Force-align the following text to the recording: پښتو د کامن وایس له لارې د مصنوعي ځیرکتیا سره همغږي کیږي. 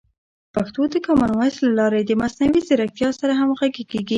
پښتو 0.53 0.81
د 0.93 0.95
کامن 1.05 1.31
وایس 1.33 1.55
له 1.65 1.71
لارې 1.79 1.99
د 2.03 2.11
مصنوعي 2.21 2.61
ځیرکتیا 2.67 3.09
سره 3.19 3.33
همغږي 3.39 3.83
کیږي. 3.91 4.09